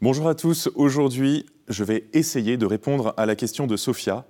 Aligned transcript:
Bonjour 0.00 0.28
à 0.28 0.36
tous, 0.36 0.70
aujourd'hui 0.76 1.44
je 1.66 1.82
vais 1.82 2.04
essayer 2.12 2.56
de 2.56 2.66
répondre 2.66 3.14
à 3.16 3.26
la 3.26 3.34
question 3.34 3.66
de 3.66 3.76
Sophia. 3.76 4.26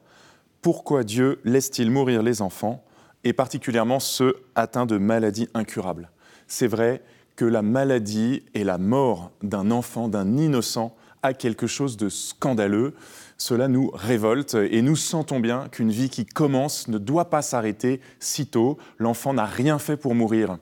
Pourquoi 0.63 1.05
Dieu 1.05 1.41
laisse-t-il 1.45 1.91
mourir 1.91 2.23
les 2.23 2.41
enfants, 2.41 2.83
et 3.23 3.35
particulièrement 3.35 4.01
ceux 4.01 4.37
atteints 4.55 4.87
de 4.87 4.97
maladies 4.97 5.51
incurables? 5.53 6.11
C'est 6.47 6.69
vrai 6.69 7.03
que 7.37 7.45
la 7.45 7.61
maladie 7.61 8.45
et 8.55 8.65
la 8.65 8.79
mort 8.79 9.31
d'un 9.43 9.71
enfant, 9.71 10.09
d'un 10.09 10.39
innocent, 10.39 10.97
a 11.23 11.35
quelque 11.35 11.67
chose 11.67 11.99
de 11.99 12.09
scandaleux. 12.09 12.95
Cela 13.37 13.69
nous 13.69 13.91
révolte 13.93 14.55
et 14.55 14.81
nous 14.81 14.97
sentons 14.97 15.39
bien 15.39 15.69
qu'une 15.69 15.91
vie 15.91 16.09
qui 16.09 16.25
commence 16.25 16.89
ne 16.89 16.97
doit 16.97 17.29
pas 17.29 17.43
s'arrêter 17.43 18.01
si 18.21 18.47
tôt. 18.47 18.79
L'enfant 18.97 19.35
n'a 19.35 19.45
rien 19.45 19.79
fait 19.79 19.99
pour 19.99 20.15
mourir. 20.15 20.57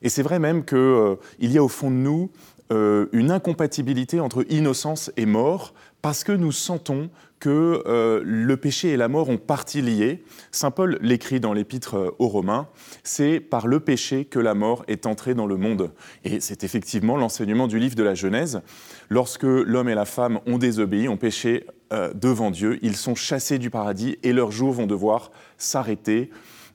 Et 0.00 0.08
c'est 0.08 0.22
vrai 0.22 0.38
même 0.38 0.64
qu'il 0.64 0.78
euh, 0.78 1.16
y 1.40 1.58
a 1.58 1.64
au 1.64 1.66
fond 1.66 1.90
de 1.90 1.96
nous 1.96 2.30
euh, 2.70 3.06
une 3.12 3.30
incompatibilité 3.30 4.20
entre 4.20 4.44
innocence 4.50 5.10
et 5.16 5.24
mort, 5.24 5.72
parce 6.02 6.22
que 6.22 6.32
nous 6.32 6.52
sentons 6.52 7.08
que 7.40 7.82
euh, 7.86 8.20
le 8.22 8.56
péché 8.58 8.90
et 8.90 8.98
la 8.98 9.08
mort 9.08 9.30
ont 9.30 9.38
partie 9.38 9.80
liée. 9.80 10.22
Saint 10.50 10.70
Paul 10.70 10.98
l'écrit 11.00 11.40
dans 11.40 11.54
l'épître 11.54 11.94
euh, 11.94 12.10
aux 12.18 12.28
Romains, 12.28 12.68
c'est 13.04 13.40
par 13.40 13.68
le 13.68 13.80
péché 13.80 14.26
que 14.26 14.38
la 14.38 14.52
mort 14.52 14.84
est 14.86 15.06
entrée 15.06 15.34
dans 15.34 15.46
le 15.46 15.56
monde. 15.56 15.92
Et 16.24 16.40
c'est 16.40 16.62
effectivement 16.62 17.16
l'enseignement 17.16 17.68
du 17.68 17.78
livre 17.78 17.94
de 17.94 18.02
la 18.02 18.14
Genèse. 18.14 18.60
Lorsque 19.08 19.44
l'homme 19.44 19.88
et 19.88 19.94
la 19.94 20.04
femme 20.04 20.40
ont 20.46 20.58
désobéi, 20.58 21.08
ont 21.08 21.16
péché 21.16 21.66
devant 22.14 22.50
Dieu, 22.50 22.78
ils 22.82 22.96
sont 22.96 23.14
chassés 23.14 23.58
du 23.58 23.70
paradis 23.70 24.18
et 24.22 24.34
leurs 24.34 24.50
jours 24.50 24.72
vont 24.72 24.86
devoir 24.86 25.30
s'arrêter 25.56 26.30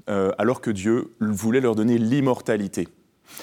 alors 0.07 0.59
que 0.59 0.71
Dieu 0.71 1.13
voulait 1.19 1.61
leur 1.61 1.75
donner 1.75 1.99
l'immortalité. 1.99 2.87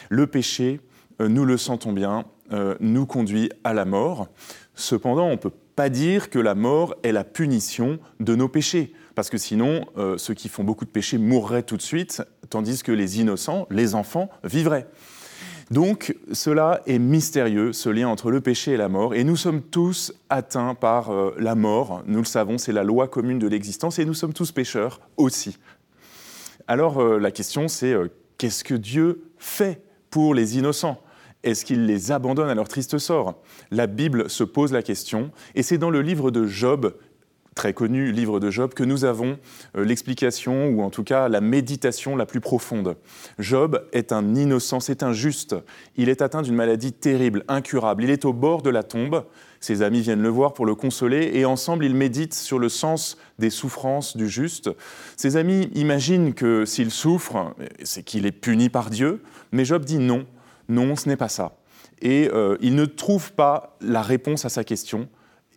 Le 0.08 0.26
péché, 0.26 0.80
nous 1.20 1.44
le 1.44 1.56
sentons 1.56 1.92
bien, 1.92 2.24
euh, 2.52 2.74
nous 2.80 3.06
conduit 3.06 3.50
à 3.64 3.74
la 3.74 3.84
mort. 3.84 4.28
Cependant, 4.74 5.26
on 5.26 5.32
ne 5.32 5.36
peut 5.36 5.52
pas 5.76 5.88
dire 5.88 6.30
que 6.30 6.38
la 6.38 6.54
mort 6.54 6.94
est 7.02 7.12
la 7.12 7.24
punition 7.24 7.98
de 8.18 8.34
nos 8.34 8.48
péchés, 8.48 8.92
parce 9.14 9.30
que 9.30 9.38
sinon, 9.38 9.86
euh, 9.96 10.18
ceux 10.18 10.34
qui 10.34 10.48
font 10.48 10.64
beaucoup 10.64 10.84
de 10.84 10.90
péchés 10.90 11.18
mourraient 11.18 11.62
tout 11.62 11.76
de 11.76 11.82
suite, 11.82 12.22
tandis 12.48 12.82
que 12.82 12.92
les 12.92 13.20
innocents, 13.20 13.66
les 13.70 13.94
enfants, 13.94 14.30
vivraient. 14.44 14.88
Donc 15.70 16.16
cela 16.32 16.82
est 16.86 16.98
mystérieux, 16.98 17.72
ce 17.72 17.88
lien 17.88 18.08
entre 18.08 18.30
le 18.30 18.40
péché 18.40 18.72
et 18.72 18.76
la 18.76 18.88
mort, 18.88 19.14
et 19.14 19.22
nous 19.22 19.36
sommes 19.36 19.62
tous 19.62 20.12
atteints 20.28 20.74
par 20.74 21.10
euh, 21.10 21.34
la 21.38 21.54
mort, 21.54 22.02
nous 22.06 22.18
le 22.18 22.24
savons, 22.24 22.58
c'est 22.58 22.72
la 22.72 22.82
loi 22.82 23.06
commune 23.06 23.38
de 23.38 23.46
l'existence, 23.46 24.00
et 24.00 24.04
nous 24.04 24.14
sommes 24.14 24.32
tous 24.32 24.50
pécheurs 24.50 25.00
aussi. 25.16 25.58
Alors 26.66 27.02
la 27.02 27.30
question 27.30 27.68
c'est 27.68 27.94
qu'est-ce 28.38 28.62
que 28.62 28.74
Dieu 28.74 29.24
fait 29.38 29.82
pour 30.10 30.34
les 30.34 30.56
innocents? 30.56 31.00
Est-ce 31.42 31.64
qu'il 31.64 31.86
les 31.86 32.12
abandonne 32.12 32.48
à 32.48 32.54
leur 32.54 32.68
triste 32.68 32.98
sort? 32.98 33.40
La 33.70 33.86
Bible 33.86 34.28
se 34.28 34.44
pose 34.44 34.72
la 34.72 34.82
question, 34.82 35.30
et 35.54 35.62
c'est 35.62 35.78
dans 35.78 35.90
le 35.90 36.02
livre 36.02 36.30
de 36.30 36.46
Job, 36.46 36.94
très 37.54 37.72
connu 37.72 38.12
livre 38.12 38.40
de 38.40 38.50
Job, 38.50 38.74
que 38.74 38.84
nous 38.84 39.04
avons 39.04 39.38
euh, 39.76 39.84
l'explication, 39.84 40.68
ou 40.68 40.82
en 40.82 40.90
tout 40.90 41.04
cas 41.04 41.28
la 41.28 41.40
méditation 41.40 42.14
la 42.14 42.26
plus 42.26 42.40
profonde. 42.40 42.96
Job 43.38 43.86
est 43.92 44.12
un 44.12 44.34
innocent, 44.34 44.80
c'est 44.80 45.02
un 45.02 45.12
juste. 45.12 45.56
Il 45.96 46.08
est 46.08 46.22
atteint 46.22 46.42
d'une 46.42 46.54
maladie 46.54 46.92
terrible, 46.92 47.44
incurable. 47.48 48.04
Il 48.04 48.10
est 48.10 48.24
au 48.24 48.32
bord 48.32 48.62
de 48.62 48.70
la 48.70 48.82
tombe. 48.82 49.24
Ses 49.60 49.82
amis 49.82 50.00
viennent 50.00 50.22
le 50.22 50.28
voir 50.28 50.54
pour 50.54 50.64
le 50.64 50.74
consoler, 50.74 51.32
et 51.34 51.44
ensemble 51.44 51.84
ils 51.84 51.94
méditent 51.94 52.34
sur 52.34 52.58
le 52.58 52.68
sens 52.68 53.18
des 53.38 53.50
souffrances 53.50 54.16
du 54.16 54.28
juste. 54.28 54.70
Ses 55.16 55.36
amis 55.36 55.70
imaginent 55.74 56.34
que 56.34 56.64
s'il 56.64 56.90
souffre, 56.90 57.54
c'est 57.82 58.02
qu'il 58.02 58.26
est 58.26 58.32
puni 58.32 58.68
par 58.68 58.90
Dieu, 58.90 59.22
mais 59.52 59.64
Job 59.64 59.84
dit 59.84 59.98
non. 59.98 60.26
Non, 60.70 60.94
ce 60.94 61.08
n'est 61.08 61.16
pas 61.16 61.28
ça. 61.28 61.56
Et 62.00 62.30
euh, 62.32 62.56
il 62.60 62.76
ne 62.76 62.84
trouve 62.84 63.32
pas 63.32 63.76
la 63.80 64.02
réponse 64.02 64.44
à 64.44 64.48
sa 64.48 64.62
question. 64.62 65.08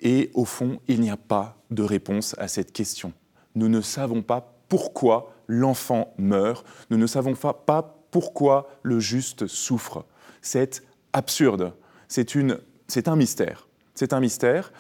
Et 0.02 0.32
au 0.34 0.44
fond, 0.44 0.80
il 0.88 1.02
n'y 1.02 1.12
a 1.12 1.18
pas 1.18 1.56
de 1.70 1.84
réponse 1.84 2.36
à 2.40 2.48
cette 2.48 2.74
question. 2.74 3.14
Nous 3.54 3.70
ne 3.70 3.80
savons 3.80 4.24
pas 4.24 4.58
pourquoi 4.68 5.32
l'enfant 5.48 6.16
meurt. 6.18 6.66
Nous 6.90 6.98
ne 6.98 7.06
savons 7.06 7.36
pas 7.36 7.96
pourquoi 8.10 8.68
le 8.82 9.00
juste 9.00 9.46
souffre. 9.46 10.04
C'est 10.42 10.82
absurde. 11.14 11.74
C'est 12.08 13.08
un 13.08 13.16
mystère. 13.16 13.68
C'est 13.94 14.14
un 14.14 14.20
mystère. 14.20 14.74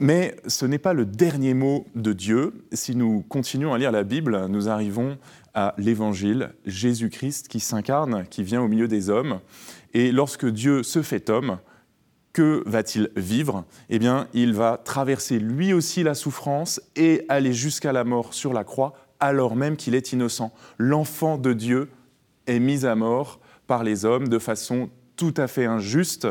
Mais 0.00 0.36
ce 0.46 0.64
n'est 0.64 0.78
pas 0.78 0.92
le 0.92 1.04
dernier 1.04 1.54
mot 1.54 1.84
de 1.96 2.12
Dieu. 2.12 2.64
Si 2.72 2.94
nous 2.94 3.24
continuons 3.28 3.74
à 3.74 3.78
lire 3.78 3.90
la 3.90 4.04
Bible, 4.04 4.46
nous 4.48 4.68
arrivons 4.68 5.18
à 5.54 5.74
l'Évangile, 5.76 6.50
Jésus-Christ 6.66 7.48
qui 7.48 7.58
s'incarne, 7.58 8.24
qui 8.30 8.44
vient 8.44 8.62
au 8.62 8.68
milieu 8.68 8.86
des 8.86 9.10
hommes. 9.10 9.40
Et 9.94 10.12
lorsque 10.12 10.46
Dieu 10.46 10.84
se 10.84 11.02
fait 11.02 11.30
homme, 11.30 11.58
que 12.32 12.62
va-t-il 12.64 13.10
vivre? 13.16 13.64
Eh 13.90 13.98
bien, 13.98 14.28
il 14.34 14.54
va 14.54 14.76
traverser 14.76 15.40
lui 15.40 15.72
aussi 15.72 16.04
la 16.04 16.14
souffrance 16.14 16.80
et 16.94 17.24
aller 17.28 17.52
jusqu'à 17.52 17.92
la 17.92 18.04
mort 18.04 18.34
sur 18.34 18.52
la 18.52 18.62
croix, 18.62 18.94
alors 19.18 19.56
même 19.56 19.76
qu'il 19.76 19.96
est 19.96 20.12
innocent. 20.12 20.52
L'enfant 20.78 21.38
de 21.38 21.52
Dieu 21.52 21.90
est 22.46 22.60
mis 22.60 22.86
à 22.86 22.94
mort 22.94 23.40
par 23.66 23.82
les 23.82 24.04
hommes 24.04 24.28
de 24.28 24.38
façon 24.38 24.90
tout 25.16 25.34
à 25.36 25.48
fait 25.48 25.66
injuste, 25.66 26.28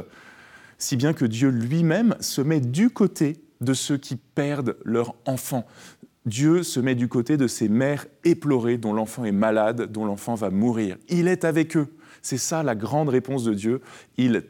si 0.78 0.96
bien 0.96 1.12
que 1.12 1.26
Dieu 1.26 1.50
lui-même 1.50 2.16
se 2.22 2.40
met 2.40 2.62
du 2.62 2.90
côté 2.90 3.42
de 3.62 3.74
ceux 3.74 3.98
qui 3.98 4.16
perdent 4.16 4.78
leur 4.84 5.16
enfant. 5.26 5.66
Dieu 6.26 6.64
se 6.64 6.80
met 6.80 6.96
du 6.96 7.08
côté 7.08 7.38
de 7.38 7.48
ces 7.48 7.70
mères 7.70 8.06
éplorées 8.24 8.78
dont 8.78 8.94
l'enfant 8.94 9.24
est 9.24 9.32
malade, 9.32 9.92
dont 9.92 10.06
l'enfant 10.06 10.36
va 10.36 10.50
mourir. 10.50 10.98
Il 11.10 11.28
est 11.28 11.46
avec 11.46 11.78
eux. 11.78 11.88
C'est 12.22 12.38
ça 12.38 12.64
la 12.64 12.76
grande 12.76 13.10
réponse 13.10 13.44
de 13.46 13.54
Dieu. 13.54 13.82
Il 14.18 14.44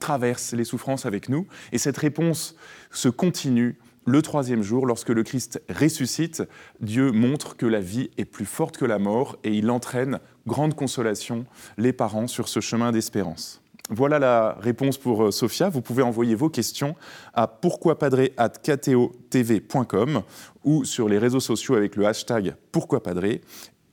traverse 0.00 0.52
les 0.54 0.64
souffrances 0.64 1.06
avec 1.06 1.28
nous. 1.28 1.46
Et 1.70 1.78
cette 1.78 1.98
réponse 1.98 2.56
se 2.90 3.08
continue 3.08 3.78
le 4.06 4.22
troisième 4.22 4.62
jour, 4.62 4.86
lorsque 4.86 5.10
le 5.10 5.22
Christ 5.22 5.62
ressuscite, 5.68 6.42
Dieu 6.80 7.12
montre 7.12 7.56
que 7.56 7.66
la 7.66 7.80
vie 7.80 8.10
est 8.16 8.24
plus 8.24 8.46
forte 8.46 8.78
que 8.78 8.86
la 8.86 8.98
mort 8.98 9.36
et 9.44 9.52
il 9.52 9.70
entraîne, 9.70 10.20
grande 10.46 10.74
consolation, 10.74 11.44
les 11.76 11.92
parents 11.92 12.26
sur 12.26 12.48
ce 12.48 12.60
chemin 12.60 12.92
d'espérance. 12.92 13.62
Voilà 13.90 14.18
la 14.20 14.56
réponse 14.60 14.98
pour 14.98 15.24
euh, 15.24 15.32
Sophia. 15.32 15.68
Vous 15.68 15.82
pouvez 15.82 16.04
envoyer 16.04 16.36
vos 16.36 16.48
questions 16.48 16.94
à 17.34 17.48
pourquoipadré.kto.tv.com 17.48 20.22
ou 20.64 20.84
sur 20.84 21.08
les 21.08 21.18
réseaux 21.18 21.40
sociaux 21.40 21.74
avec 21.74 21.96
le 21.96 22.06
hashtag 22.06 22.54
pourquoipadré. 22.70 23.40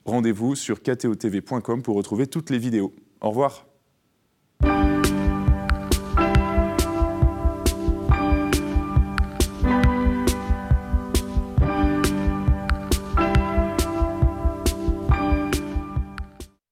Rendez-vous 0.04 0.54
sur 0.54 0.80
ktotv.com 0.80 1.82
pour 1.82 1.96
retrouver 1.96 2.28
toutes 2.28 2.50
les 2.50 2.58
vidéos. 2.58 2.94
Au 3.20 3.30
revoir. 3.30 3.66